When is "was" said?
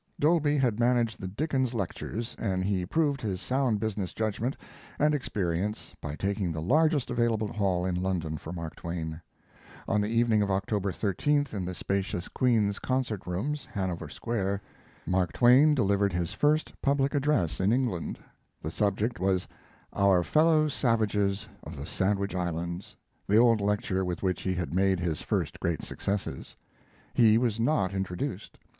19.19-19.47, 27.37-27.59